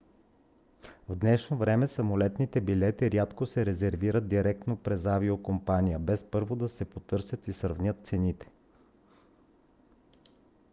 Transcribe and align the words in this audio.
в 1.09 1.15
днешно 1.15 1.57
време 1.57 1.87
самолетните 1.87 2.61
билети 2.61 3.11
рядко 3.11 3.45
се 3.45 3.65
резервират 3.65 4.27
директно 4.27 4.77
през 4.77 5.05
авиокомпанията 5.05 6.03
без 6.03 6.23
първо 6.23 6.55
да 6.55 6.69
се 6.69 6.85
потърсят 6.85 7.47
и 7.47 7.53
сравнят 7.53 8.05
цените 8.07 8.47